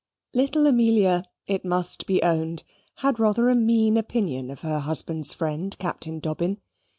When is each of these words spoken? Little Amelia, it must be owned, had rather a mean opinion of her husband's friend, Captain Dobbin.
Little 0.33 0.65
Amelia, 0.65 1.25
it 1.45 1.63
must 1.63 2.07
be 2.07 2.23
owned, 2.23 2.63
had 3.05 3.19
rather 3.19 3.49
a 3.49 3.55
mean 3.55 3.97
opinion 3.97 4.49
of 4.49 4.61
her 4.61 4.79
husband's 4.79 5.31
friend, 5.31 5.77
Captain 5.77 6.17
Dobbin. 6.19 6.57